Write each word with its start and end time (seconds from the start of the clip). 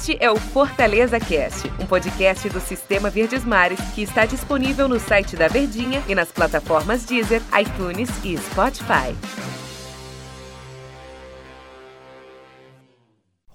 Este 0.00 0.16
é 0.18 0.30
o 0.30 0.36
Fortaleza 0.36 1.20
Cast, 1.20 1.70
um 1.78 1.84
podcast 1.84 2.48
do 2.48 2.58
Sistema 2.58 3.10
Verdes 3.10 3.44
Mares 3.44 3.78
que 3.94 4.00
está 4.00 4.24
disponível 4.24 4.88
no 4.88 4.98
site 4.98 5.36
da 5.36 5.46
Verdinha 5.46 6.02
e 6.08 6.14
nas 6.14 6.32
plataformas 6.32 7.04
Deezer, 7.04 7.42
iTunes 7.60 8.08
e 8.24 8.34
Spotify. 8.38 9.14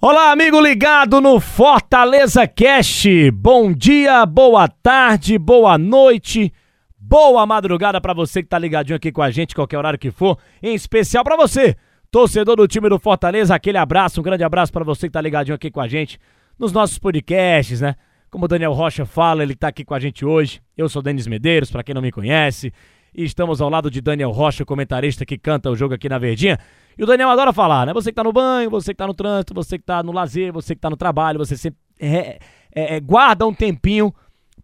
Olá, 0.00 0.30
amigo 0.30 0.60
ligado 0.60 1.20
no 1.20 1.40
Fortaleza 1.40 2.46
Cast. 2.46 3.28
Bom 3.32 3.72
dia, 3.72 4.24
boa 4.24 4.68
tarde, 4.68 5.36
boa 5.38 5.76
noite, 5.76 6.52
boa 6.96 7.44
madrugada 7.44 8.00
para 8.00 8.14
você 8.14 8.40
que 8.40 8.48
tá 8.48 8.56
ligadinho 8.56 8.96
aqui 8.96 9.10
com 9.10 9.20
a 9.20 9.32
gente, 9.32 9.52
qualquer 9.52 9.78
horário 9.78 9.98
que 9.98 10.12
for, 10.12 10.38
em 10.62 10.76
especial 10.76 11.24
para 11.24 11.36
você 11.36 11.74
torcedor 12.08 12.54
do 12.54 12.68
time 12.68 12.88
do 12.88 13.00
Fortaleza, 13.00 13.52
aquele 13.52 13.76
abraço, 13.76 14.20
um 14.20 14.22
grande 14.22 14.44
abraço 14.44 14.72
para 14.72 14.84
você 14.84 15.08
que 15.08 15.12
tá 15.12 15.20
ligadinho 15.20 15.56
aqui 15.56 15.72
com 15.72 15.80
a 15.80 15.88
gente 15.88 16.20
nos 16.58 16.72
nossos 16.72 16.98
podcasts, 16.98 17.80
né? 17.80 17.96
Como 18.30 18.44
o 18.44 18.48
Daniel 18.48 18.72
Rocha 18.72 19.06
fala, 19.06 19.42
ele 19.42 19.54
tá 19.54 19.68
aqui 19.68 19.84
com 19.84 19.94
a 19.94 20.00
gente 20.00 20.24
hoje. 20.24 20.60
Eu 20.76 20.88
sou 20.88 21.00
Denis 21.00 21.26
Medeiros, 21.26 21.70
para 21.70 21.82
quem 21.82 21.94
não 21.94 22.02
me 22.02 22.10
conhece, 22.10 22.72
e 23.14 23.24
estamos 23.24 23.60
ao 23.60 23.70
lado 23.70 23.90
de 23.90 24.00
Daniel 24.00 24.30
Rocha, 24.30 24.64
comentarista 24.64 25.24
que 25.24 25.38
canta 25.38 25.70
o 25.70 25.76
jogo 25.76 25.94
aqui 25.94 26.08
na 26.08 26.18
Verdinha. 26.18 26.58
E 26.98 27.02
o 27.02 27.06
Daniel 27.06 27.30
adora 27.30 27.52
falar, 27.52 27.86
né? 27.86 27.92
Você 27.94 28.10
que 28.10 28.16
tá 28.16 28.24
no 28.24 28.32
banho, 28.32 28.68
você 28.68 28.92
que 28.92 28.98
tá 28.98 29.06
no 29.06 29.14
trânsito, 29.14 29.54
você 29.54 29.78
que 29.78 29.84
tá 29.84 30.02
no 30.02 30.12
lazer, 30.12 30.52
você 30.52 30.74
que 30.74 30.80
tá 30.80 30.90
no 30.90 30.96
trabalho, 30.96 31.38
você 31.38 31.56
sempre 31.56 31.78
é, 31.98 32.38
é, 32.74 32.96
é, 32.96 33.00
guarda 33.00 33.46
um 33.46 33.54
tempinho 33.54 34.12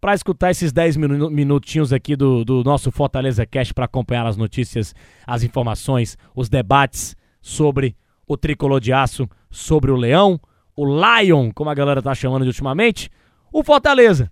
para 0.01 0.15
escutar 0.15 0.51
esses 0.51 0.73
10 0.73 0.97
minutinhos 0.97 1.93
aqui 1.93 2.17
do, 2.17 2.45
do 2.45 2.65
nosso 2.65 2.91
Fortaleza 2.91 3.47
Cast 3.47 3.73
para 3.73 3.85
acompanhar 3.85 4.27
as 4.27 4.37
notícias, 4.37 4.95
as 5.27 5.45
informações, 5.45 6.19
os 6.35 6.49
debates 6.49 7.17
sobre 7.41 7.97
o 8.27 8.37
tricolor 8.37 8.81
de 8.81 8.93
aço, 8.93 9.29
sobre 9.51 9.91
o 9.91 9.97
Leão, 9.97 10.41
o 10.77 10.85
Lion, 10.87 11.51
como 11.55 11.71
a 11.71 11.75
galera 11.75 12.03
tá 12.03 12.15
chamando 12.15 12.43
de 12.43 12.49
ultimamente, 12.49 13.11
o 13.53 13.63
Fortaleza. 13.63 14.31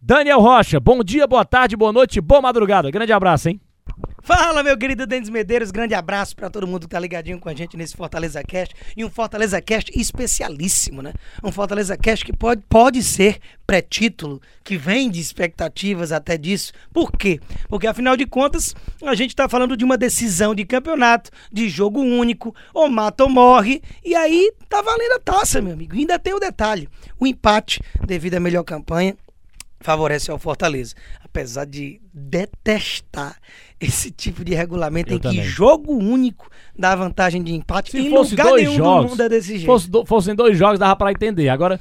Daniel 0.00 0.40
Rocha, 0.40 0.80
bom 0.80 1.02
dia, 1.04 1.26
boa 1.26 1.44
tarde, 1.44 1.76
boa 1.76 1.92
noite, 1.92 2.20
boa 2.20 2.40
madrugada. 2.40 2.90
Grande 2.90 3.12
abraço, 3.12 3.48
hein? 3.48 3.60
Fala, 4.24 4.62
meu 4.62 4.78
querido 4.78 5.04
Denis 5.04 5.28
Medeiros, 5.28 5.72
grande 5.72 5.94
abraço 5.94 6.36
para 6.36 6.48
todo 6.48 6.64
mundo 6.64 6.82
que 6.82 6.90
tá 6.90 7.00
ligadinho 7.00 7.40
com 7.40 7.48
a 7.48 7.54
gente 7.54 7.76
nesse 7.76 7.96
Fortaleza 7.96 8.40
Cast 8.44 8.72
e 8.96 9.04
um 9.04 9.10
Fortaleza 9.10 9.60
Cast 9.60 9.90
especialíssimo, 9.98 11.02
né? 11.02 11.12
Um 11.42 11.50
Fortaleza 11.50 11.96
Cast 11.96 12.24
que 12.24 12.32
pode, 12.32 12.62
pode 12.68 13.02
ser 13.02 13.40
pré-título, 13.66 14.40
que 14.62 14.76
vem 14.76 15.10
de 15.10 15.20
expectativas 15.20 16.12
até 16.12 16.38
disso. 16.38 16.72
Por 16.92 17.10
quê? 17.10 17.40
Porque 17.68 17.88
afinal 17.88 18.16
de 18.16 18.24
contas, 18.24 18.76
a 19.02 19.14
gente 19.16 19.34
tá 19.34 19.48
falando 19.48 19.76
de 19.76 19.84
uma 19.84 19.98
decisão 19.98 20.54
de 20.54 20.64
campeonato, 20.64 21.32
de 21.52 21.68
jogo 21.68 22.00
único, 22.00 22.54
ou 22.72 22.88
mata 22.88 23.24
ou 23.24 23.28
morre, 23.28 23.82
e 24.04 24.14
aí 24.14 24.52
tá 24.68 24.80
valendo 24.82 25.14
a 25.14 25.18
taça, 25.18 25.60
meu 25.60 25.72
amigo. 25.72 25.96
E 25.96 26.00
ainda 26.00 26.16
tem 26.16 26.32
o 26.32 26.38
detalhe, 26.38 26.88
o 27.18 27.26
empate 27.26 27.80
devido 28.06 28.36
à 28.36 28.40
melhor 28.40 28.62
campanha 28.62 29.16
favorece 29.82 30.30
ao 30.30 30.38
Fortaleza. 30.38 30.94
Apesar 31.24 31.64
de 31.66 32.00
detestar 32.12 33.36
esse 33.80 34.10
tipo 34.10 34.44
de 34.44 34.54
regulamento 34.54 35.10
Eu 35.12 35.16
em 35.16 35.20
também. 35.20 35.40
que 35.40 35.46
jogo 35.46 35.92
único 35.92 36.48
dá 36.78 36.94
vantagem 36.94 37.42
de 37.42 37.52
empate 37.54 37.90
Se 37.90 37.98
em 37.98 38.10
fosse 38.10 38.30
lugar 38.32 38.48
dois 38.48 38.62
nenhum 38.68 38.76
jogos, 38.76 39.04
do 39.04 39.10
mundo 39.10 39.22
é 39.22 39.28
desse 39.28 39.48
jeito. 39.48 39.66
Fosse 39.66 39.90
do- 39.90 40.06
fossem 40.06 40.34
dois 40.34 40.56
jogos, 40.56 40.78
dava 40.78 40.94
para 40.96 41.10
entender. 41.12 41.48
Agora, 41.48 41.80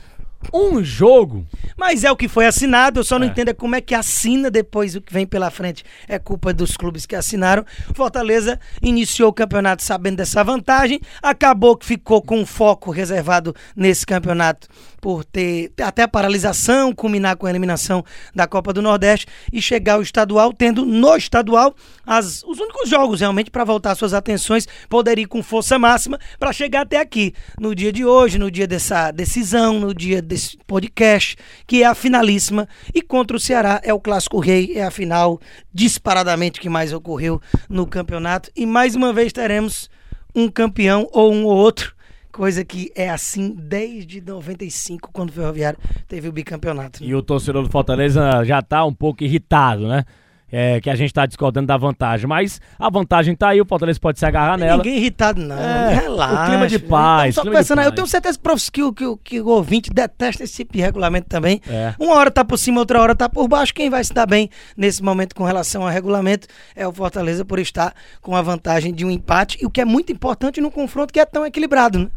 um 0.54 0.84
jogo, 0.84 1.46
Mas 1.78 2.04
é 2.04 2.12
o 2.12 2.16
que 2.16 2.28
foi 2.28 2.46
assinado, 2.48 3.00
eu 3.00 3.04
só 3.04 3.18
não 3.20 3.26
É. 3.26 3.30
entendo 3.30 3.50
é 3.50 3.54
como 3.54 3.76
é 3.76 3.82
que 3.82 3.94
assina 3.96 4.50
depois 4.52 4.96
o 4.96 5.02
que 5.02 5.12
vem 5.14 5.26
pela 5.26 5.50
frente. 5.50 5.84
É 6.08 6.18
culpa 6.20 6.54
dos 6.54 6.76
clubes 6.76 7.06
que 7.06 7.16
assinaram. 7.16 7.64
Fortaleza 7.96 8.60
iniciou 8.84 9.30
o 9.30 9.34
campeonato 9.34 9.84
sabendo 9.84 10.18
dessa 10.18 10.44
vantagem, 10.44 11.00
acabou 11.24 11.76
que 11.78 11.86
ficou 11.86 12.22
com 12.22 12.40
um 12.40 12.46
foco 12.46 12.92
reservado 12.92 13.56
nesse 13.76 14.06
campeonato 14.06 14.68
por 15.02 15.26
ter 15.26 15.74
até 15.82 16.04
a 16.04 16.08
paralisação, 16.08 16.94
culminar 16.94 17.36
com 17.36 17.48
a 17.48 17.50
eliminação 17.50 18.06
da 18.34 18.48
Copa 18.48 18.72
do 18.72 18.82
Nordeste 18.82 19.26
e 19.52 19.60
chegar 19.60 19.96
ao 19.96 20.02
estadual, 20.02 20.54
tendo 20.54 20.86
no 20.86 21.16
estadual 21.18 21.76
as, 22.06 22.44
os 22.44 22.60
únicos 22.60 22.88
jogos 22.88 23.20
realmente 23.20 23.50
para 23.50 23.64
voltar 23.64 23.96
suas 23.96 24.14
atenções, 24.14 24.68
poder 24.88 25.18
ir 25.18 25.26
com 25.26 25.42
força 25.42 25.80
máxima 25.80 26.20
para 26.40 26.54
chegar 26.54 26.82
até 26.82 27.00
aqui, 27.00 27.34
no 27.60 27.74
dia 27.74 27.92
de 27.92 28.06
hoje, 28.06 28.38
no 28.38 28.52
dia 28.52 28.68
dessa 28.68 29.12
decisão, 29.12 29.80
no 29.80 29.94
dia 29.94 30.22
desse 30.22 30.58
podcast, 30.68 31.36
que 31.66 31.82
é 31.82 31.88
a 31.88 31.96
finalíssima. 31.96 32.68
E 32.94 33.02
contra 33.02 33.36
o 33.36 33.40
Ceará 33.40 33.82
é 33.84 33.94
o 33.94 34.00
Clássico 34.00 34.40
Rei, 34.40 34.74
é 34.76 34.84
a 34.84 34.92
final 34.92 35.40
disparadamente 35.74 36.60
que 36.60 36.70
mais 36.70 36.94
ocorreu 36.94 37.42
no 37.68 37.88
campeonato. 37.88 38.52
E 38.56 38.66
mais 38.66 38.96
uma 38.96 39.12
vez 39.12 39.34
teremos 39.34 39.90
um 40.36 40.48
campeão 40.50 41.10
ou 41.12 41.34
um 41.34 41.46
ou 41.46 41.56
outro. 41.56 41.96
Coisa 42.32 42.64
que 42.64 42.92
é 42.96 43.10
assim 43.10 43.54
desde 43.54 44.22
95, 44.22 45.10
quando 45.12 45.30
o 45.30 45.34
Ferroviário 45.34 45.78
teve 46.08 46.30
o 46.30 46.32
bicampeonato. 46.32 47.04
e 47.04 47.14
o 47.14 47.22
torcedor 47.22 47.64
do 47.64 47.70
Fortaleza 47.70 48.44
já 48.46 48.62
tá 48.62 48.86
um 48.86 48.94
pouco 48.94 49.24
irritado, 49.24 49.88
né? 49.88 50.06
É, 50.52 50.82
que 50.82 50.90
a 50.90 50.96
gente 50.96 51.14
tá 51.14 51.26
discordando 51.26 51.68
da 51.68 51.78
vantagem. 51.78 52.28
Mas 52.28 52.60
a 52.78 52.90
vantagem 52.90 53.36
tá 53.36 53.50
aí, 53.50 53.62
o 53.62 53.66
Fortaleza 53.66 54.00
pode 54.00 54.20
se 54.20 54.26
agarrar 54.26 54.58
nela. 54.58 54.78
Ninguém 54.84 54.98
irritado, 54.98 55.42
não. 55.42 55.58
É, 55.58 55.94
Relaxa. 55.96 56.44
o 56.44 56.46
clima 56.48 56.68
de 56.68 56.80
paz, 56.80 57.36
Então, 57.36 57.46
só 57.46 57.52
pensando, 57.52 57.80
aí, 57.80 57.86
eu 57.86 57.92
paz. 57.92 57.96
tenho 57.96 58.08
certeza 58.08 58.40
que, 58.72 58.82
o- 58.84 58.94
que, 58.94 59.06
o- 59.06 59.18
que 59.18 59.40
o 59.42 59.48
ouvinte 59.48 59.90
detesta 59.90 60.44
esse 60.44 60.58
tipo 60.58 60.74
de 60.74 60.82
regulamento 60.82 61.28
também. 61.30 61.62
É. 61.68 61.94
Uma 62.00 62.16
hora 62.16 62.30
tá 62.30 62.44
por 62.44 62.58
cima, 62.58 62.80
outra 62.80 63.02
hora 63.02 63.16
tá 63.16 63.30
por 63.30 63.48
baixo. 63.48 63.74
Quem 63.74 63.90
vai 63.90 64.04
se 64.04 64.14
dar 64.14 64.26
bem 64.26 64.50
nesse 64.76 65.02
momento 65.02 65.34
com 65.36 65.44
relação 65.44 65.84
ao 65.84 65.90
regulamento 65.90 66.48
é 66.76 66.86
o 66.88 66.92
Fortaleza 66.92 67.46
por 67.46 67.58
estar 67.60 67.94
com 68.22 68.36
a 68.36 68.42
vantagem 68.42 68.94
de 68.94 69.06
um 69.06 69.12
empate. 69.12 69.58
E 69.62 69.66
o 69.66 69.70
que 69.70 69.80
é 69.82 69.86
muito 69.86 70.12
importante 70.12 70.60
num 70.60 70.70
confronto 70.72 71.14
que 71.14 71.20
é 71.20 71.26
tão 71.26 71.46
equilibrado, 71.46 71.98
né? 72.00 72.08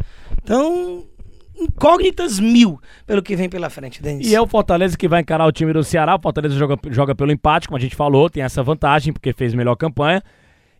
Então, 0.42 1.04
incógnitas 1.56 2.38
mil 2.40 2.80
pelo 3.06 3.22
que 3.22 3.36
vem 3.36 3.48
pela 3.48 3.70
frente, 3.70 4.02
Denis. 4.02 4.26
E 4.30 4.34
é 4.34 4.40
o 4.40 4.46
Fortaleza 4.46 4.96
que 4.96 5.06
vai 5.08 5.20
encarar 5.20 5.46
o 5.46 5.52
time 5.52 5.72
do 5.72 5.82
Ceará. 5.84 6.16
O 6.16 6.20
Fortaleza 6.20 6.54
joga, 6.56 6.76
joga 6.90 7.14
pelo 7.14 7.30
empate, 7.32 7.68
como 7.68 7.76
a 7.76 7.80
gente 7.80 7.94
falou, 7.96 8.28
tem 8.28 8.42
essa 8.42 8.62
vantagem, 8.62 9.12
porque 9.12 9.32
fez 9.32 9.54
melhor 9.54 9.76
campanha. 9.76 10.22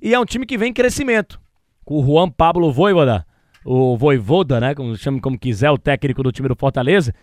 E 0.03 0.13
é 0.13 0.19
um 0.21 0.25
time 0.25 0.45
que 0.47 0.59
vem 0.59 0.71
em 0.71 0.75
crescimento. 0.75 1.41
Com 1.85 2.01
o 2.01 2.05
Juan 2.07 2.31
Pablo 2.31 2.73
Voivoda, 2.73 3.27
o 3.65 3.97
Voivoda, 3.97 4.59
né? 4.61 4.75
Como 4.75 4.97
chame 4.97 5.21
como 5.21 5.39
quiser, 5.39 5.71
o 5.71 5.79
técnico 5.79 6.23
do 6.23 6.33
time 6.33 6.49
do 6.49 6.57
Fortaleza, 6.57 7.15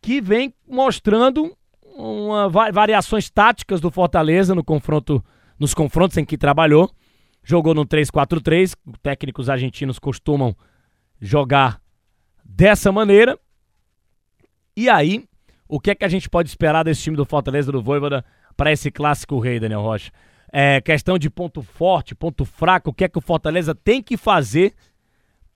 que 0.00 0.20
vem 0.20 0.54
mostrando 0.68 1.52
uma, 1.96 2.48
va- 2.48 2.70
variações 2.70 3.28
táticas 3.28 3.80
do 3.80 3.90
Fortaleza 3.90 4.54
no 4.54 4.62
confronto, 4.64 5.22
nos 5.58 5.74
confrontos 5.74 6.16
em 6.16 6.24
que 6.24 6.38
trabalhou. 6.38 6.90
Jogou 7.42 7.74
no 7.74 7.84
3-4-3. 7.84 8.74
Técnicos 9.02 9.48
argentinos 9.50 9.98
costumam 9.98 10.54
jogar 11.20 11.80
dessa 12.48 12.90
maneira. 12.90 13.38
E 14.74 14.88
aí, 14.88 15.24
o 15.68 15.78
que 15.78 15.90
é 15.90 15.94
que 15.94 16.04
a 16.04 16.08
gente 16.08 16.30
pode 16.30 16.48
esperar 16.48 16.82
desse 16.82 17.02
time 17.02 17.16
do 17.16 17.26
Fortaleza 17.26 17.70
do 17.70 17.82
Voivoda 17.82 18.24
para 18.56 18.72
esse 18.72 18.90
clássico 18.90 19.38
rei, 19.38 19.60
Daniel 19.60 19.82
Rocha? 19.82 20.10
É 20.50 20.80
questão 20.80 21.18
de 21.18 21.28
ponto 21.28 21.60
forte, 21.60 22.14
ponto 22.14 22.46
fraco, 22.46 22.88
o 22.88 22.94
que 22.94 23.04
é 23.04 23.08
que 23.08 23.18
o 23.18 23.20
Fortaleza 23.20 23.74
tem 23.74 24.02
que 24.02 24.16
fazer 24.16 24.72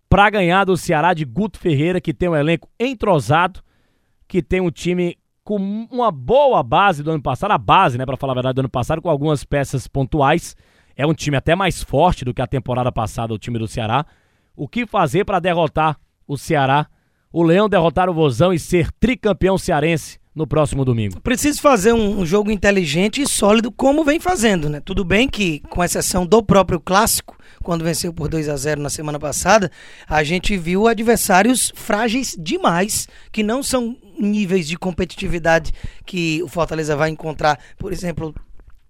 para 0.06 0.28
ganhar 0.28 0.64
do 0.64 0.76
Ceará 0.76 1.14
de 1.14 1.25
Guto 1.25 1.58
Ferreira, 1.58 1.98
que 1.98 2.12
tem 2.12 2.28
um 2.28 2.36
elenco 2.36 2.69
entrosado, 2.78 3.62
que 4.28 4.42
tem 4.42 4.60
um 4.60 4.70
time 4.70 5.16
com 5.42 5.56
uma 5.91 6.12
boa 6.12 6.62
base 6.62 7.02
do 7.02 7.10
ano 7.10 7.22
passado, 7.22 7.52
a 7.52 7.58
base, 7.58 7.97
né, 7.97 8.04
para 8.04 8.19
falar 8.19 8.34
a 8.34 8.34
verdade, 8.34 8.56
do 8.56 8.60
ano 8.60 8.69
passado, 8.69 9.00
com 9.00 9.08
algumas 9.08 9.44
peças 9.44 9.88
pontuais. 9.88 10.54
É 10.94 11.06
um 11.06 11.14
time 11.14 11.38
até 11.38 11.54
mais 11.54 11.82
forte 11.82 12.25
do 12.25 12.34
que 12.34 12.42
a 12.42 12.47
temporada 12.47 12.92
passada, 12.92 13.32
o 13.32 13.38
time 13.38 13.58
do 13.58 13.66
Ceará. 13.66 14.04
O 14.54 14.69
que 14.69 14.86
fazer 14.86 15.25
para 15.25 15.41
derrotar 15.41 15.98
o 16.26 16.36
Ceará, 16.36 16.86
o 17.32 17.42
Leão 17.42 17.68
derrotar 17.68 18.08
o 18.08 18.14
Vozão 18.14 18.52
e 18.52 18.58
ser 18.58 18.90
tricampeão 18.92 19.56
cearense 19.56 20.18
no 20.34 20.46
próximo 20.46 20.84
domingo? 20.84 21.20
Preciso 21.20 21.60
fazer 21.60 21.92
um, 21.92 22.20
um 22.20 22.26
jogo 22.26 22.50
inteligente 22.50 23.22
e 23.22 23.28
sólido, 23.28 23.70
como 23.70 24.04
vem 24.04 24.18
fazendo, 24.18 24.68
né? 24.68 24.80
Tudo 24.80 25.04
bem 25.04 25.28
que, 25.28 25.60
com 25.70 25.82
exceção 25.82 26.26
do 26.26 26.42
próprio 26.42 26.80
clássico, 26.80 27.36
quando 27.62 27.84
venceu 27.84 28.12
por 28.12 28.28
2 28.28 28.48
a 28.48 28.56
0 28.56 28.80
na 28.80 28.90
semana 28.90 29.18
passada, 29.18 29.70
a 30.08 30.22
gente 30.22 30.56
viu 30.56 30.86
adversários 30.86 31.72
frágeis 31.74 32.36
demais, 32.38 33.08
que 33.30 33.42
não 33.42 33.62
são 33.62 33.96
níveis 34.18 34.68
de 34.68 34.76
competitividade 34.76 35.72
que 36.04 36.42
o 36.42 36.48
Fortaleza 36.48 36.96
vai 36.96 37.10
encontrar, 37.10 37.58
por 37.78 37.92
exemplo, 37.92 38.34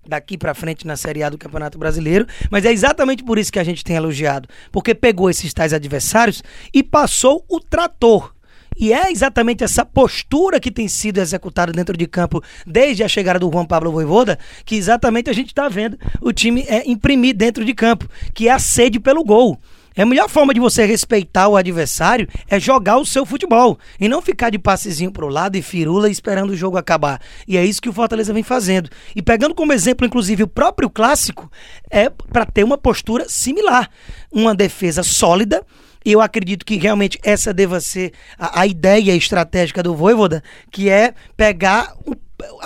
daqui 0.06 0.37
pra 0.37 0.54
frente 0.54 0.87
na 0.87 0.96
Série 0.96 1.22
A 1.22 1.31
do 1.31 1.38
Campeonato 1.38 1.78
Brasileiro, 1.78 2.26
mas 2.50 2.64
é 2.64 2.72
exatamente 2.72 3.22
por 3.22 3.38
isso 3.38 3.52
que 3.52 3.58
a 3.58 3.64
gente 3.64 3.84
tem 3.84 3.96
elogiado, 3.96 4.49
porque 4.70 4.94
pegou 4.94 5.31
esses 5.31 5.52
tais 5.52 5.72
adversários 5.72 6.43
e 6.72 6.82
passou 6.82 7.44
o 7.49 7.60
trator. 7.60 8.34
E 8.76 8.93
é 8.93 9.10
exatamente 9.10 9.62
essa 9.62 9.84
postura 9.84 10.58
que 10.58 10.70
tem 10.70 10.88
sido 10.88 11.19
executada 11.19 11.72
dentro 11.72 11.96
de 11.96 12.06
campo 12.06 12.43
desde 12.66 13.04
a 13.04 13.08
chegada 13.08 13.38
do 13.38 13.50
Juan 13.50 13.66
Pablo 13.66 13.93
Voivoda, 13.93 14.38
que 14.64 14.76
exatamente 14.76 15.28
a 15.28 15.32
gente 15.32 15.49
está 15.49 15.69
vendo 15.69 15.99
o 16.20 16.32
time 16.32 16.64
é, 16.66 16.88
imprimir 16.88 17.37
dentro 17.37 17.64
de 17.64 17.75
campo, 17.75 18.08
que 18.32 18.49
é 18.49 18.52
a 18.52 18.58
sede 18.58 18.99
pelo 18.99 19.22
gol. 19.25 19.60
É 19.94 20.03
a 20.03 20.06
melhor 20.06 20.29
forma 20.29 20.55
de 20.55 20.61
você 20.61 20.85
respeitar 20.85 21.49
o 21.49 21.56
adversário 21.56 22.29
é 22.49 22.59
jogar 22.59 22.99
o 22.99 23.06
seu 23.06 23.27
futebol 23.27 23.79
e 24.00 24.09
não 24.09 24.23
ficar 24.23 24.50
de 24.50 24.59
passezinho 24.59 25.12
pro 25.12 25.29
lado 25.29 25.56
e 25.56 25.62
firula 25.62 26.09
esperando 26.09 26.50
o 26.50 26.56
jogo 26.56 26.77
acabar. 26.77 27.21
E 27.47 27.56
é 27.56 27.65
isso 27.65 27.83
que 27.83 27.89
o 27.89 27.93
Fortaleza 27.93 28.33
vem 28.33 28.43
fazendo. 28.43 28.89
E 29.15 29.23
pegando 29.23 29.55
como 29.55 29.73
exemplo, 29.73 30.06
inclusive, 30.06 30.43
o 30.43 30.49
próprio 30.49 30.89
clássico, 30.89 31.50
é 31.91 32.09
para 32.09 32.47
ter 32.47 32.65
uma 32.65 32.79
postura 32.79 33.29
similar. 33.29 33.91
Uma 34.31 34.55
defesa 34.55 35.03
sólida 35.03 35.65
E 36.05 36.12
eu 36.12 36.21
acredito 36.21 36.65
que 36.65 36.77
realmente 36.77 37.19
essa 37.23 37.53
deva 37.53 37.81
ser 37.81 38.12
a, 38.38 38.61
a 38.61 38.67
ideia 38.67 39.15
estratégica 39.15 39.83
do 39.83 39.95
Voivoda, 39.95 40.43
que 40.71 40.88
é 40.88 41.15
pegar 41.37 41.95
o 42.05 42.17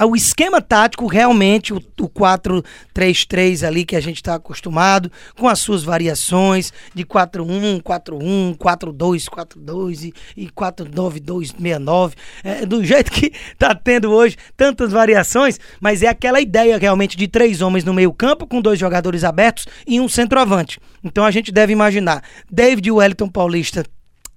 o 0.07 0.17
esquema 0.17 0.61
tático 0.61 1.07
realmente, 1.07 1.73
o, 1.73 1.77
o 1.77 2.09
4-3-3 2.09 3.67
ali 3.67 3.85
que 3.85 3.97
a 3.97 4.01
gente 4.01 4.17
está 4.17 4.35
acostumado, 4.35 5.11
com 5.39 5.49
as 5.49 5.59
suas 5.59 5.83
variações 5.83 6.73
de 6.95 7.05
4-1, 7.05 7.83
4-1, 7.83 8.57
4-2, 8.57 9.25
4-2 9.29 10.13
e, 10.37 10.43
e 10.45 10.49
4-9-2-69, 10.49 12.15
é, 12.45 12.67
do 12.67 12.83
jeito 12.85 13.11
que 13.11 13.33
tá 13.59 13.75
tendo 13.75 14.11
hoje, 14.11 14.37
tantas 14.57 14.93
variações, 14.93 15.59
mas 15.81 16.03
é 16.03 16.09
aquela 16.09 16.41
ideia 16.41 16.79
realmente 16.79 17.17
de 17.17 17.29
três 17.29 17.61
homens 17.61 17.85
no 17.85 17.95
meio 17.95 18.13
campo, 18.13 18.47
com 18.47 18.61
dois 18.61 18.79
jogadores 18.79 19.25
abertos 19.25 19.67
e 19.87 20.01
um 20.01 20.09
centroavante. 20.09 20.81
Então 21.03 21.25
a 21.25 21.31
gente 21.31 21.53
deve 21.53 21.73
imaginar 21.73 22.23
David 22.51 22.91
Wellington 22.91 23.29
Paulista 23.29 23.85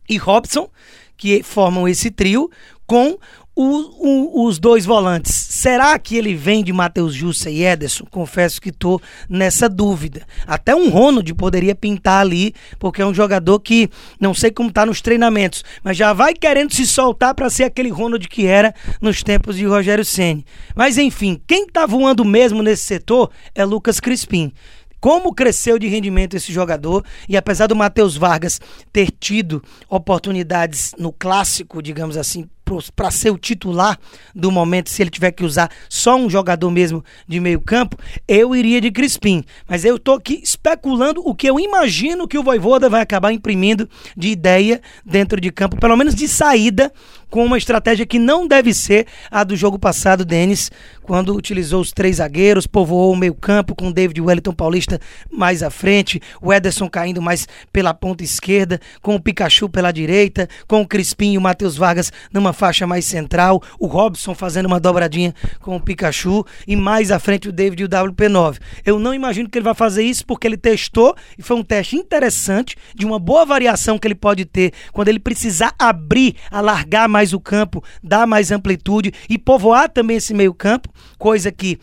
e 0.08 0.18
Robson, 0.18 0.70
que 1.18 1.44
formam 1.44 1.88
esse 1.88 2.10
trio, 2.10 2.50
com 2.88 3.18
o, 3.56 3.66
o, 3.66 4.46
os 4.46 4.58
dois 4.58 4.86
volantes, 4.86 5.34
será 5.34 5.98
que 6.00 6.16
ele 6.16 6.34
vem 6.34 6.64
de 6.64 6.72
Matheus 6.72 7.14
Jussa 7.14 7.50
e 7.50 7.64
Ederson? 7.64 8.06
Confesso 8.10 8.62
que 8.62 8.70
estou 8.70 9.02
nessa 9.28 9.68
dúvida. 9.68 10.26
Até 10.48 10.74
um 10.74 10.90
Ronald 10.90 11.34
poderia 11.34 11.76
pintar 11.76 12.22
ali, 12.22 12.54
porque 12.78 13.02
é 13.02 13.06
um 13.06 13.14
jogador 13.14 13.60
que 13.60 13.90
não 14.20 14.34
sei 14.34 14.50
como 14.52 14.70
está 14.70 14.86
nos 14.86 15.02
treinamentos, 15.02 15.64
mas 15.84 15.98
já 15.98 16.14
vai 16.14 16.34
querendo 16.34 16.74
se 16.74 16.88
soltar 16.88 17.36
para 17.36 17.50
ser 17.50 17.66
aquele 17.66 17.90
Ronald 17.90 18.28
que 18.30 18.46
era 18.46 18.74
nos 19.02 19.24
tempos 19.24 19.58
de 19.58 19.66
Rogério 19.66 20.06
Ceni. 20.06 20.46
Mas 20.76 20.98
enfim, 20.98 21.42
quem 21.46 21.66
está 21.66 21.86
voando 21.86 22.24
mesmo 22.24 22.64
nesse 22.64 22.84
setor 22.84 23.30
é 23.54 23.66
Lucas 23.66 24.00
Crispim 24.00 24.54
como 25.00 25.34
cresceu 25.34 25.80
de 25.80 25.88
rendimento 25.88 26.36
esse 26.36 26.52
jogador 26.52 27.06
e 27.28 27.38
apesar 27.38 27.68
do 27.68 27.76
Matheus 27.76 28.18
Vargas 28.18 28.60
ter 28.92 29.12
tido 29.12 29.64
oportunidades 29.90 30.94
no 30.98 31.12
clássico, 31.12 31.82
digamos 31.82 32.18
assim, 32.18 32.50
para 32.96 33.12
ser 33.12 33.32
o 33.32 33.38
titular 33.38 33.98
do 34.34 34.52
momento, 34.52 34.90
se 34.90 35.02
ele 35.02 35.10
tiver 35.10 35.32
que 35.32 35.44
usar 35.44 35.70
só 35.88 36.16
um 36.16 36.30
jogador 36.30 36.70
mesmo 36.70 37.04
de 37.28 37.40
meio 37.40 37.62
campo, 37.62 37.98
eu 38.28 38.56
iria 38.56 38.82
de 38.82 38.92
Crispim. 38.92 39.44
Mas 39.68 39.86
eu 39.86 39.96
estou 39.96 40.16
aqui 40.16 40.42
especulando 40.44 41.22
o 41.26 41.36
que 41.36 41.48
eu 41.48 41.60
imagino 41.60 42.28
que 42.28 42.38
o 42.38 42.44
Voivoda 42.44 42.90
vai 42.90 43.02
acabar 43.02 43.32
imprimindo 43.32 43.90
de 44.16 44.30
ideia 44.30 44.82
dentro 45.06 45.40
de 45.40 45.52
campo, 45.52 45.78
pelo 45.78 45.98
menos 45.98 46.16
de 46.16 46.28
saída, 46.28 46.92
com 47.30 47.46
uma 47.46 47.58
estratégia 47.58 48.06
que 48.06 48.18
não 48.18 48.48
deve 48.48 48.74
ser 48.74 49.06
a 49.30 49.44
do 49.44 49.56
jogo 49.56 49.78
passado, 49.78 50.26
Denis, 50.26 50.72
quando 51.04 51.36
utilizou 51.36 51.82
os 51.82 51.92
três 51.92 52.18
zagueiros, 52.18 52.66
povoou 52.68 53.14
o 53.14 53.16
meio 53.16 53.34
campo 53.34 53.76
com 53.76 53.92
David 53.92 54.20
Wellington 54.20 54.54
Paulista 54.54 55.00
mais 55.32 55.62
à 55.62 55.70
frente, 55.70 56.22
o 56.42 56.52
Ederson 56.52 56.90
caindo 56.90 57.22
mais 57.22 57.48
pela 57.72 57.94
ponta 57.94 58.24
esquerda, 58.24 58.80
com 59.02 59.16
o 59.16 59.22
Pikachu 59.22 59.70
pela 59.70 59.92
direita, 59.92 60.48
com 60.68 60.82
o 60.82 60.88
Crispim 60.88 61.34
e 61.34 61.38
o 61.38 61.42
Matheus 61.42 61.78
Vargas 61.78 62.12
numa 62.34 62.54
faixa 62.60 62.86
mais 62.86 63.06
central, 63.06 63.64
o 63.80 63.88
Robson 63.88 64.36
fazendo 64.36 64.66
uma 64.66 64.82
dobradinha 64.82 65.34
com 65.62 65.78
o 65.78 65.80
Pikachu 65.80 66.46
e 66.68 66.76
mais 66.76 67.10
à 67.10 67.18
frente 67.18 67.48
o 67.48 67.54
David 67.54 67.82
e 67.82 67.86
o 67.86 67.90
WP9. 67.90 68.58
Eu 68.86 69.00
não 69.00 69.14
imagino 69.14 69.50
que 69.50 69.58
ele 69.58 69.64
vai 69.64 69.74
fazer 69.74 70.04
isso 70.04 70.26
porque 70.26 70.46
ele 70.46 70.58
testou 70.58 71.16
e 71.38 71.42
foi 71.42 71.56
um 71.56 71.64
teste 71.64 71.96
interessante 71.96 72.76
de 72.94 73.06
uma 73.06 73.18
boa 73.18 73.46
variação 73.46 73.98
que 73.98 74.06
ele 74.06 74.16
pode 74.16 74.44
ter 74.44 74.74
quando 74.92 75.08
ele 75.08 75.20
precisar 75.20 75.74
abrir, 75.80 76.36
alargar 76.52 77.08
mais 77.08 77.32
o 77.32 77.40
campo, 77.40 77.82
dar 78.04 78.28
mais 78.28 78.52
amplitude 78.52 79.14
e 79.30 79.38
povoar 79.38 79.88
também 79.88 80.18
esse 80.18 80.34
meio 80.34 80.54
campo, 80.54 80.90
coisa 81.18 81.54
que 81.54 81.80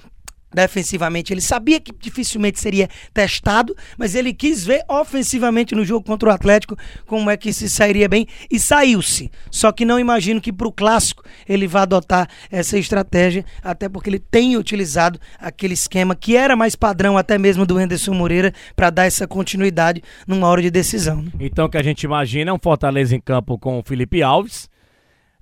defensivamente. 0.57 1.33
Ele 1.35 1.43
sabia 1.43 1.79
que 1.79 1.93
dificilmente 2.01 2.59
seria 2.59 2.89
testado, 3.13 3.77
mas 3.99 4.15
ele 4.15 4.33
quis 4.33 4.65
ver 4.65 4.83
ofensivamente 4.89 5.75
no 5.75 5.85
jogo 5.85 6.05
contra 6.05 6.31
o 6.31 6.33
Atlético 6.33 6.77
como 7.05 7.31
é 7.31 7.37
que 7.37 7.53
se 7.53 7.69
sairia 7.69 8.09
bem 8.09 8.27
e 8.51 8.59
saiu-se. 8.59 9.31
Só 9.51 9.71
que 9.71 9.85
não 9.85 10.01
imagino 10.01 10.41
que 10.41 10.53
para 10.53 10.67
o 10.67 10.73
clássico 10.73 11.23
ele 11.47 11.67
vá 11.67 11.83
adotar 11.83 12.29
essa 12.51 12.79
estratégia, 12.79 13.45
até 13.63 13.87
porque 13.89 14.09
ele 14.09 14.19
tem 14.19 14.57
utilizado 14.57 15.21
aquele 15.39 15.75
esquema 15.75 16.17
que 16.17 16.35
era 16.35 16.57
mais 16.57 16.75
padrão 16.75 17.19
até 17.19 17.37
mesmo 17.37 17.67
do 17.67 17.79
Henderson 17.79 18.15
Moreira 18.15 18.53
para 18.75 18.89
dar 18.89 19.05
essa 19.05 19.27
continuidade 19.27 20.03
numa 20.27 20.49
hora 20.49 20.63
de 20.63 20.71
decisão. 20.71 21.21
Né? 21.21 21.31
Então 21.41 21.67
o 21.67 21.69
que 21.69 21.77
a 21.77 21.83
gente 21.83 22.05
imagina 22.05 22.51
é 22.51 22.55
um 22.55 22.59
Fortaleza 22.59 23.15
em 23.15 23.21
campo 23.21 23.59
com 23.59 23.79
o 23.79 23.83
Felipe 23.83 24.23
Alves 24.23 24.69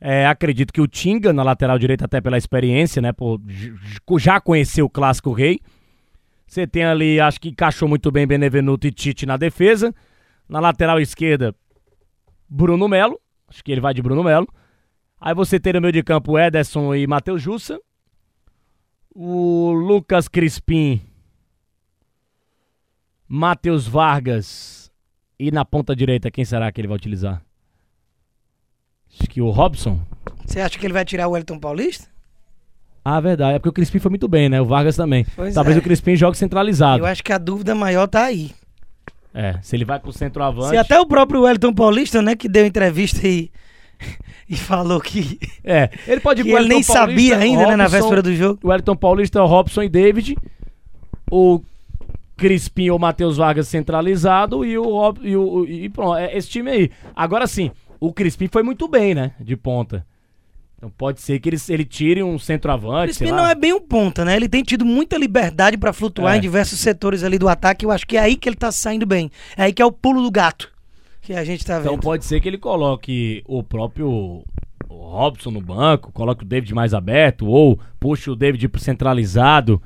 é, 0.07 0.27
acredito 0.27 0.71
que 0.71 0.83
o 0.83 0.87
Tinga, 0.87 1.33
na 1.33 1.43
lateral 1.43 1.79
direita, 1.79 2.05
até 2.05 2.21
pela 2.21 2.37
experiência, 2.37 3.01
né? 3.01 3.11
Por 3.11 3.41
já 4.19 4.39
conhecer 4.39 4.83
o 4.83 4.91
clássico 4.91 5.33
rei. 5.33 5.59
Você 6.47 6.67
tem 6.67 6.85
ali, 6.85 7.19
acho 7.19 7.41
que 7.41 7.49
encaixou 7.49 7.89
muito 7.89 8.13
bem 8.13 8.27
Benevenuto 8.27 8.87
e 8.87 8.93
Tite 8.93 9.25
na 9.25 9.39
defesa. 9.39 9.95
Na 10.47 10.61
lateral 10.61 11.01
esquerda, 11.01 11.55
Bruno 12.47 12.87
Melo. 12.87 13.19
Acho 13.49 13.65
que 13.65 13.73
ele 13.73 13.81
vai 13.81 13.95
de 13.95 14.03
Bruno 14.03 14.23
Melo. 14.23 14.47
Aí 15.19 15.35
você 15.35 15.59
tem 15.59 15.73
no 15.73 15.81
meio 15.81 15.93
de 15.95 16.03
campo 16.03 16.39
Ederson 16.39 16.95
e 16.95 17.07
Matheus 17.07 17.41
Jussa. 17.41 17.81
O 19.15 19.73
Lucas 19.73 20.29
Crispim. 20.29 21.01
Matheus 23.27 23.89
Vargas. 23.89 24.93
E 25.39 25.51
na 25.51 25.65
ponta 25.65 25.97
direita, 25.97 26.31
quem 26.31 26.45
será 26.45 26.71
que 26.71 26.79
ele 26.79 26.89
vai 26.89 26.99
utilizar? 26.99 27.43
Acho 29.13 29.29
que 29.29 29.41
o 29.41 29.51
Robson. 29.51 30.01
Você 30.45 30.61
acha 30.61 30.79
que 30.79 30.87
ele 30.87 30.93
vai 30.93 31.05
tirar 31.05 31.29
o 31.29 31.33
Wellington 31.33 31.59
Paulista? 31.59 32.07
Ah, 33.05 33.21
verdade. 33.21 33.57
É 33.57 33.59
porque 33.59 33.69
o 33.69 33.73
Crispim 33.73 33.99
foi 33.99 34.09
muito 34.09 34.27
bem, 34.27 34.49
né? 34.49 34.61
O 34.61 34.65
Vargas 34.65 34.97
também. 34.97 35.27
Pois 35.37 35.55
Talvez 35.55 35.77
é. 35.77 35.81
o 35.81 35.83
Crispim 35.83 36.17
jogue 36.17 36.39
centralizado. 36.39 37.03
Eu 37.03 37.07
acho 37.07 37.23
que 37.23 37.33
a 37.33 37.39
dúvida 37.39 37.75
maior 37.75 38.07
tá 38.07 38.25
aí. 38.25 38.53
É, 39.35 39.59
se 39.63 39.77
ele 39.77 39.85
vai 39.85 39.99
pro 39.99 40.13
centroavante. 40.13 40.71
Se 40.71 40.77
até 40.77 40.99
o 40.99 41.07
próprio 41.07 41.43
Wellington 41.43 41.75
Paulista, 41.75 42.23
né, 42.23 42.35
que 42.37 42.49
deu 42.49 42.65
entrevista 42.65 43.27
e, 43.27 43.51
e 44.49 44.57
falou 44.57 45.01
que. 45.01 45.39
É, 45.63 45.91
ele 46.07 46.21
pode 46.21 46.41
ir 46.41 46.45
pro 46.45 46.57
ele 46.57 46.69
nem 46.69 46.83
Paulista, 46.83 46.93
sabia 46.93 47.37
ainda, 47.37 47.59
Robson, 47.59 47.71
né, 47.71 47.77
na 47.77 47.89
véspera 47.89 48.23
do 48.23 48.35
jogo. 48.35 48.61
O 48.63 48.69
Wellington 48.69 48.97
Paulista, 48.97 49.43
o 49.43 49.47
Robson 49.47 49.83
e 49.83 49.89
David. 49.89 50.37
O 51.31 51.61
Crispim 52.37 52.91
ou 52.91 52.99
Matheus 52.99 53.37
Vargas 53.37 53.69
centralizado 53.69 54.65
e 54.65 54.77
o, 54.79 55.15
e 55.23 55.37
o 55.37 55.65
e 55.65 55.89
pronto, 55.89 56.17
é 56.17 56.37
esse 56.37 56.49
time 56.49 56.71
aí. 56.71 56.91
Agora 57.15 57.47
sim, 57.47 57.71
o 58.01 58.13
Crispim 58.13 58.49
foi 58.51 58.63
muito 58.63 58.89
bem, 58.89 59.15
né? 59.15 59.33
De 59.41 59.57
ponta. 59.57 60.07
Então 60.77 60.91
pode 60.91 61.21
ser 61.21 61.39
que 61.39 61.49
ele, 61.49 61.57
ele 61.69 61.85
tire 61.85 62.23
um 62.23 62.39
centroavante. 62.39 63.13
O 63.13 63.17
Crispim 63.17 63.31
não 63.31 63.47
é 63.47 63.55
bem 63.55 63.73
um 63.73 63.81
ponta, 63.81 64.25
né? 64.25 64.37
Ele 64.37 64.49
tem 64.49 64.63
tido 64.63 64.85
muita 64.85 65.17
liberdade 65.17 65.79
para 65.79 65.93
flutuar 65.93 66.35
é. 66.35 66.39
em 66.39 66.41
diversos 66.41 66.79
setores 66.79 67.23
ali 67.23 67.39
do 67.39 67.49
ataque. 67.49 67.87
Eu 67.87 67.91
acho 67.91 68.07
que 68.07 68.17
é 68.17 68.21
aí 68.21 68.37
que 68.37 68.49
ele 68.49 68.57
tá 68.57 68.71
saindo 68.71 69.07
bem. 69.07 69.31
É 69.57 69.65
aí 69.65 69.73
que 69.73 69.81
é 69.81 69.87
o 69.87 69.93
pulo 69.93 70.23
do 70.23 70.31
gato 70.31 70.75
que 71.25 71.33
a 71.33 71.43
gente 71.43 71.65
tá 71.65 71.75
então, 71.75 71.83
vendo. 71.83 71.93
Então 71.95 72.03
pode 72.03 72.25
ser 72.25 72.41
que 72.41 72.49
ele 72.49 72.59
coloque 72.59 73.43
o 73.47 73.63
próprio 73.63 74.45
Robson 74.89 75.51
no 75.51 75.61
banco, 75.61 76.13
coloque 76.13 76.45
o 76.45 76.47
David 76.47 76.75
mais 76.75 76.93
aberto, 76.93 77.47
ou 77.47 77.81
puxe 77.99 78.31
o 78.31 78.37
David 78.37 78.71
centralizado. 78.79 79.83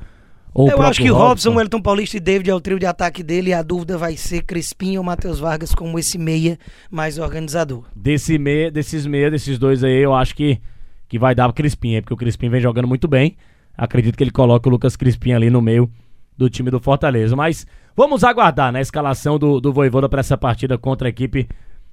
Ou 0.54 0.68
eu 0.68 0.82
acho 0.82 1.00
que 1.00 1.08
Robson, 1.08 1.28
Robson, 1.28 1.54
Wellington 1.54 1.80
Paulista 1.80 2.16
e 2.16 2.20
David 2.20 2.50
é 2.50 2.54
o 2.54 2.60
trio 2.60 2.78
de 2.78 2.86
ataque 2.86 3.22
dele 3.22 3.50
e 3.50 3.54
a 3.54 3.62
dúvida 3.62 3.96
vai 3.96 4.16
ser 4.16 4.42
Crispim 4.42 4.96
ou 4.96 5.04
Matheus 5.04 5.38
Vargas 5.38 5.74
como 5.74 5.98
esse 5.98 6.18
meia 6.18 6.58
mais 6.90 7.18
organizador. 7.18 7.84
Desse 7.94 8.38
meia, 8.38 8.70
desses 8.70 9.06
meia, 9.06 9.30
desses 9.30 9.58
dois 9.58 9.84
aí, 9.84 10.02
eu 10.02 10.14
acho 10.14 10.34
que, 10.34 10.60
que 11.08 11.18
vai 11.18 11.34
dar 11.34 11.44
pro 11.44 11.54
Crispim, 11.54 12.00
porque 12.00 12.14
o 12.14 12.16
Crispim 12.16 12.48
vem 12.48 12.60
jogando 12.60 12.88
muito 12.88 13.06
bem. 13.06 13.36
Acredito 13.76 14.16
que 14.16 14.24
ele 14.24 14.30
coloca 14.30 14.68
o 14.68 14.72
Lucas 14.72 14.96
Crispim 14.96 15.32
ali 15.32 15.50
no 15.50 15.62
meio 15.62 15.88
do 16.36 16.50
time 16.50 16.70
do 16.70 16.80
Fortaleza. 16.80 17.36
Mas 17.36 17.66
vamos 17.96 18.24
aguardar 18.24 18.66
na 18.66 18.78
né, 18.78 18.80
escalação 18.80 19.38
do, 19.38 19.60
do 19.60 19.72
Voivoda 19.72 20.08
para 20.08 20.20
essa 20.20 20.36
partida 20.36 20.76
contra 20.76 21.06
a 21.08 21.10
equipe 21.10 21.48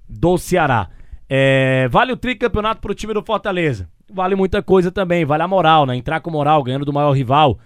do 0.07 0.37
Ceará. 0.37 0.89
É, 1.29 1.87
vale 1.89 2.11
o 2.11 2.17
tricampeonato 2.17 2.81
pro 2.81 2.95
time 2.95 3.13
do 3.13 3.23
Fortaleza. 3.23 3.87
Vale 4.11 4.35
muita 4.35 4.61
coisa 4.61 4.91
também, 4.91 5.25
vale 5.25 5.43
a 5.43 5.47
moral, 5.47 5.85
né? 5.85 5.95
Entrar 5.95 6.19
com 6.19 6.29
moral, 6.29 6.63
ganhando 6.63 6.85
do 6.85 6.93
maior 6.93 7.11
rival 7.11 7.59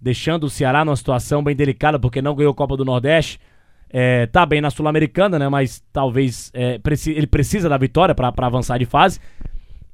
deixando 0.00 0.44
o 0.44 0.50
Ceará 0.50 0.84
numa 0.84 0.96
situação 0.96 1.42
bem 1.42 1.56
delicada 1.56 1.98
porque 1.98 2.20
não 2.20 2.34
ganhou 2.34 2.52
a 2.52 2.54
Copa 2.54 2.76
do 2.76 2.84
Nordeste. 2.84 3.40
É, 3.90 4.26
tá 4.26 4.44
bem 4.44 4.60
na 4.60 4.70
Sul-Americana, 4.70 5.38
né? 5.38 5.48
Mas 5.48 5.82
talvez 5.92 6.50
é, 6.52 6.80
ele 7.06 7.26
precisa 7.26 7.68
da 7.68 7.78
vitória 7.78 8.14
para 8.14 8.32
avançar 8.38 8.78
de 8.78 8.86
fase. 8.86 9.20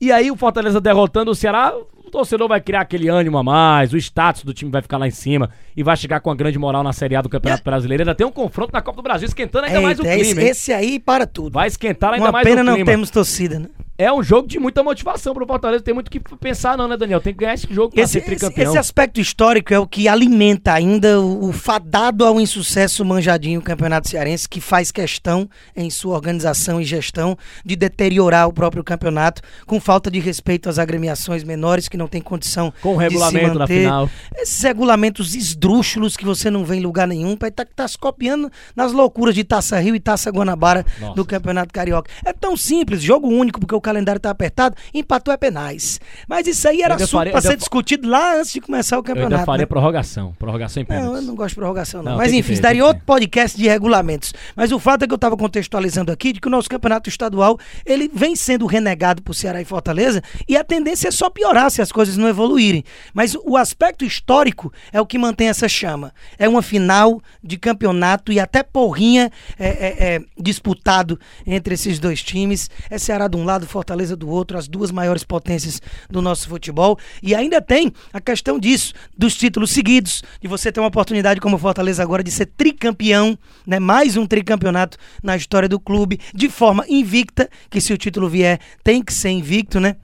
E 0.01 0.11
aí 0.11 0.31
o 0.31 0.37
Fortaleza 0.37 0.81
derrotando 0.81 1.31
o 1.31 1.35
Ceará, 1.35 1.75
o 1.95 2.11
torcedor 2.11 2.49
vai 2.49 2.61
criar 2.61 2.81
aquele 2.81 3.09
ânimo 3.09 3.37
a 3.37 3.43
mais, 3.43 3.93
o 3.93 3.99
status 3.99 4.43
do 4.43 4.55
time 4.55 4.71
vai 4.71 4.81
ficar 4.81 4.97
lá 4.97 5.07
em 5.07 5.11
cima 5.11 5.51
e 5.77 5.83
vai 5.83 5.95
chegar 5.95 6.21
com 6.21 6.31
a 6.31 6.35
grande 6.35 6.59
moral 6.59 6.83
na 6.83 6.95
Série 6.95 7.15
A 7.15 7.21
do 7.21 7.29
Campeonato 7.29 7.63
Brasileiro. 7.63 8.03
Ainda 8.03 8.15
tem 8.15 8.27
um 8.27 8.33
confronto 8.33 8.73
na 8.73 8.81
Copa 8.81 8.97
do 8.97 9.03
Brasil 9.03 9.29
esquentando 9.29 9.67
ainda 9.67 9.83
mais 9.83 9.99
o 9.99 10.03
clima. 10.03 10.19
Esse, 10.19 10.41
esse, 10.41 10.73
aí 10.73 10.99
para 10.99 11.27
tudo. 11.27 11.53
Vai 11.53 11.69
esquentar 11.69 12.15
ainda 12.15 12.25
Uma 12.25 12.33
mais 12.33 12.47
o 12.47 12.49
clima. 12.49 12.63
Uma 12.63 12.73
pena 12.73 12.79
não 12.79 12.85
temos 12.87 13.11
torcida, 13.11 13.59
né? 13.59 13.69
É 14.01 14.11
um 14.11 14.23
jogo 14.23 14.49
de 14.49 14.59
muita 14.59 14.83
motivação 14.83 15.35
pro 15.35 15.47
Fortaleza. 15.47 15.85
Tem 15.85 15.93
muito 15.93 16.09
o 16.09 16.11
que 16.11 16.21
pensar, 16.37 16.77
não, 16.77 16.89
né, 16.89 16.97
Daniel? 16.97 17.21
Tem 17.21 17.35
que 17.35 17.41
ganhar 17.41 17.53
esse 17.53 17.73
jogo 17.73 17.95
pra 17.95 18.03
Esse, 18.03 18.15
ser 18.15 18.19
esse, 18.21 18.27
tricampeão. 18.27 18.71
esse 18.71 18.79
aspecto 18.79 19.21
histórico 19.21 19.75
é 19.75 19.79
o 19.79 19.87
que 19.87 20.09
alimenta 20.09 20.73
ainda 20.73 21.21
o, 21.21 21.51
o 21.51 21.53
fadado 21.53 22.25
ao 22.25 22.41
insucesso 22.41 23.05
manjadinho 23.05 23.61
Campeonato 23.61 24.09
Cearense, 24.09 24.49
que 24.49 24.59
faz 24.59 24.91
questão 24.91 25.49
em 25.77 25.91
sua 25.91 26.15
organização 26.15 26.81
e 26.81 26.85
gestão 26.85 27.37
de 27.63 27.77
deteriorar 27.77 28.49
o 28.49 28.53
próprio 28.55 28.83
campeonato 28.83 29.43
com 29.67 29.79
falta 29.79 30.11
de 30.11 30.19
respeito 30.19 30.71
às 30.71 30.79
agremiações 30.79 31.45
menores 31.45 31.87
que 31.87 31.99
não 31.99 32.07
tem 32.07 32.23
condição 32.23 32.73
Com 32.81 32.97
o 32.97 32.99
de 32.99 33.05
se 33.05 33.05
regulamento 33.05 33.59
na 33.59 33.67
final. 33.67 34.11
Esses 34.35 34.63
regulamentos 34.63 35.35
esdrúxulos 35.35 36.17
que 36.17 36.25
você 36.25 36.49
não 36.49 36.65
vê 36.65 36.77
em 36.77 36.81
lugar 36.81 37.07
nenhum, 37.07 37.37
para 37.37 37.49
estar 37.49 37.67
tá, 37.67 37.73
tá 37.77 37.89
se 37.89 37.99
copiando 37.99 38.51
nas 38.75 38.93
loucuras 38.93 39.35
de 39.35 39.45
Taça 39.45 39.79
Rio 39.79 39.95
e 39.95 40.01
Taça 40.01 40.31
Guanabara 40.31 40.87
Nossa. 40.99 41.15
do 41.15 41.25
Campeonato 41.27 41.71
Carioca. 41.71 42.11
É 42.25 42.33
tão 42.33 42.57
simples, 42.57 43.03
jogo 43.03 43.29
único, 43.29 43.61
porque 43.61 43.75
o 43.75 43.90
calendário 43.91 44.21
tá 44.21 44.31
apertado, 44.31 44.77
empatou 44.95 45.33
é 45.33 45.37
penais. 45.37 46.01
Mas 46.29 46.47
isso 46.47 46.67
aí 46.69 46.83
era 46.83 46.95
assunto 46.95 47.31
para 47.31 47.41
ser 47.41 47.57
discutido 47.57 48.09
lá 48.09 48.37
antes 48.37 48.53
de 48.53 48.61
começar 48.61 48.97
o 48.97 49.01
Eu 49.01 49.03
ainda 49.03 49.15
campeonato. 49.15 49.45
faria 49.47 49.63
né? 49.63 49.67
prorrogação. 49.67 50.33
Prorrogação 50.39 50.83
em 50.83 50.87
Não, 50.89 50.97
eu 50.97 51.03
pênaltis. 51.03 51.27
não 51.27 51.35
gosto 51.35 51.49
de 51.51 51.55
prorrogação, 51.57 52.03
não. 52.03 52.13
Não, 52.13 52.19
Mas 52.19 52.33
enfim, 52.33 52.49
ter, 52.49 52.53
isso 52.55 52.63
daria 52.63 52.85
outro 52.85 53.03
podcast 53.05 53.57
de 53.57 53.69
regulamentos. 53.69 54.33
Mas 54.57 54.73
o 54.73 54.79
fato 54.79 55.03
é 55.05 55.07
que 55.07 55.13
eu 55.13 55.17
estava 55.17 55.37
contextualizando 55.37 56.13
aqui 56.13 56.33
de 56.33 56.41
que 56.41 56.49
o 56.49 56.51
nosso 56.51 56.69
campeonato 56.69 57.09
estadual 57.09 57.59
ele 57.85 58.11
vem 58.13 58.35
sendo 58.37 58.67
renegado 58.67 59.23
por 59.23 59.35
Ceará 59.35 59.61
e 59.61 59.65
Fortaleza 59.65 60.23
e 60.49 60.57
a 60.57 60.63
tendência 60.65 61.09
é 61.09 61.11
só 61.11 61.29
piorar 61.29 61.71
se 61.71 61.83
as 61.83 61.91
coisas 61.93 62.17
não 62.17 62.29
evoluírem. 62.29 62.85
Mas 63.13 63.35
o 63.35 63.57
aspecto 63.57 64.05
histórico 64.05 64.73
é 64.93 65.01
o 65.01 65.07
que 65.07 65.19
mantém 65.19 65.49
essa 65.49 65.69
chama. 65.69 66.13
É 66.39 66.49
uma 66.49 66.63
final 66.63 67.21
de 67.43 67.57
campeonato 67.59 68.33
e 68.33 68.39
até 68.39 68.63
porrinha 68.63 69.31
é, 69.59 69.69
é- 69.69 70.15
é 70.17 70.21
disputado 70.39 71.19
entre 71.47 71.75
esses 71.75 71.99
dois 71.99 72.23
times. 72.23 72.69
É 72.89 72.99
Ceará 72.99 73.27
de 73.29 73.37
um 73.37 73.45
lado, 73.45 73.67
Fortaleza 73.67 73.80
do 74.17 74.29
outro, 74.29 74.59
as 74.59 74.69
duas 74.69 74.91
maiores 74.91 75.25
potências 75.25 75.81
do 76.09 76.23
nosso 76.23 76.49
futebol. 76.49 76.99
E 77.23 77.35
ainda 77.35 77.61
tem 77.61 77.93
a 78.13 78.21
questão 78.21 78.59
disso, 78.59 78.93
dos 79.17 79.37
títulos 79.37 79.71
seguidos, 79.71 80.23
de 80.41 80.49
você 80.49 80.71
ter 80.71 80.81
uma 80.81 80.89
oportunidade 80.89 81.41
como 81.41 81.59
Fortaleza 81.59 82.03
agora 82.03 82.23
de 82.23 82.31
ser 82.31 82.47
tricampeão, 82.47 83.39
né? 83.67 83.79
Mais 83.79 84.17
um 84.17 84.27
tricampeonato 84.27 84.97
na 85.23 85.37
história 85.37 85.69
do 85.69 85.79
clube, 85.81 86.21
de 86.35 86.49
forma 86.49 86.85
invicta, 86.89 87.49
que 87.69 87.81
se 87.81 87.93
o 87.93 87.99
título 87.99 88.29
vier, 88.29 88.59
tem 88.83 89.03
que 89.03 89.13
ser 89.13 89.31
invicto, 89.31 89.81
né? 89.81 89.97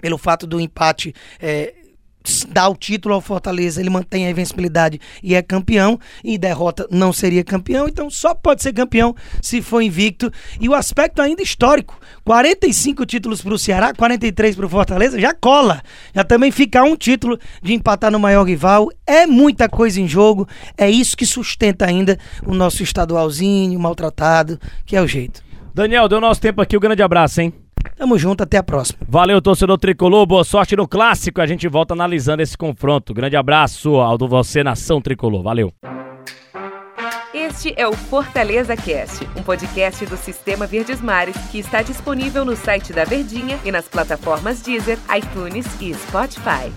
Pelo 0.00 0.18
fato 0.18 0.46
do 0.46 0.60
empate 0.60 1.14
é, 1.40 1.74
dar 2.48 2.68
o 2.68 2.76
título 2.76 3.14
ao 3.14 3.20
Fortaleza, 3.20 3.80
ele 3.80 3.90
mantém 3.90 4.26
a 4.26 4.30
invencibilidade 4.30 5.00
e 5.22 5.34
é 5.34 5.42
campeão, 5.42 5.98
e 6.22 6.38
derrota 6.38 6.86
não 6.90 7.12
seria 7.12 7.44
campeão, 7.44 7.88
então 7.88 8.10
só 8.10 8.34
pode 8.34 8.62
ser 8.62 8.72
campeão 8.72 9.14
se 9.40 9.62
for 9.62 9.80
invicto. 9.80 10.30
E 10.60 10.68
o 10.68 10.74
aspecto 10.74 11.20
ainda 11.20 11.42
histórico: 11.42 11.98
45 12.24 13.06
títulos 13.06 13.42
para 13.42 13.54
o 13.54 13.58
Ceará, 13.58 13.92
43 13.94 14.56
para 14.56 14.66
o 14.66 14.68
Fortaleza, 14.68 15.20
já 15.20 15.34
cola. 15.34 15.82
Já 16.14 16.24
também 16.24 16.50
fica 16.50 16.82
um 16.82 16.96
título 16.96 17.38
de 17.62 17.72
empatar 17.72 18.10
no 18.10 18.18
maior 18.18 18.44
rival. 18.44 18.88
É 19.06 19.26
muita 19.26 19.68
coisa 19.68 20.00
em 20.00 20.08
jogo, 20.08 20.48
é 20.76 20.90
isso 20.90 21.16
que 21.16 21.26
sustenta 21.26 21.86
ainda 21.86 22.18
o 22.46 22.54
nosso 22.54 22.82
estadualzinho 22.82 23.78
maltratado, 23.78 24.58
que 24.84 24.96
é 24.96 25.02
o 25.02 25.06
jeito. 25.06 25.42
Daniel, 25.74 26.08
deu 26.08 26.20
nosso 26.20 26.40
tempo 26.40 26.60
aqui. 26.60 26.76
Um 26.76 26.80
grande 26.80 27.02
abraço, 27.02 27.40
hein? 27.40 27.61
Tamo 27.96 28.18
junto, 28.18 28.42
até 28.42 28.56
a 28.58 28.62
próxima. 28.62 28.98
Valeu, 29.08 29.40
torcedor 29.40 29.78
tricolor. 29.78 30.26
Boa 30.26 30.44
sorte 30.44 30.74
no 30.74 30.88
clássico. 30.88 31.40
A 31.40 31.46
gente 31.46 31.68
volta 31.68 31.94
analisando 31.94 32.42
esse 32.42 32.56
confronto. 32.56 33.14
Grande 33.14 33.36
abraço 33.36 33.96
ao 33.96 34.18
do 34.18 34.26
você, 34.26 34.64
nação 34.64 35.00
tricolor. 35.00 35.42
Valeu. 35.42 35.72
Este 37.32 37.72
é 37.76 37.88
o 37.88 37.92
Fortaleza 37.92 38.76
Cast, 38.76 39.26
um 39.36 39.42
podcast 39.42 40.04
do 40.04 40.16
Sistema 40.16 40.66
Verdes 40.66 41.00
Mares 41.00 41.36
que 41.50 41.58
está 41.58 41.80
disponível 41.80 42.44
no 42.44 42.54
site 42.56 42.92
da 42.92 43.04
Verdinha 43.04 43.58
e 43.64 43.72
nas 43.72 43.88
plataformas 43.88 44.60
Deezer, 44.60 44.98
iTunes 45.16 45.66
e 45.80 45.94
Spotify. 45.94 46.70